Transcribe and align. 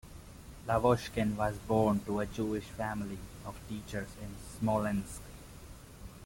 Lavochkin 0.67 1.35
was 1.35 1.57
born 1.57 1.99
to 1.99 2.21
a 2.21 2.25
Jewish 2.25 2.63
family 2.63 3.19
of 3.45 3.55
teachers 3.69 4.09
in 4.19 4.33
Smolensk. 4.57 5.21